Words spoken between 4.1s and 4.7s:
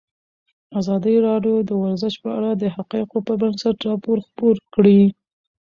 خپور